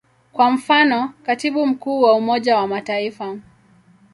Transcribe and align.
Kwa 0.33 0.51
mfano, 0.51 1.13
Katibu 1.23 1.67
Mkuu 1.67 2.01
wa 2.01 2.13
Umoja 2.15 2.57
wa 2.57 2.67
Mataifa. 2.67 3.37